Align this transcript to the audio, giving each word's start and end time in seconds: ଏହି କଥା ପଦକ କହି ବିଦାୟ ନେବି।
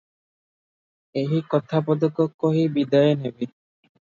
ଏହି 1.21 1.41
କଥା 1.55 1.83
ପଦକ 1.91 2.27
କହି 2.45 2.67
ବିଦାୟ 2.79 3.15
ନେବି। 3.27 3.53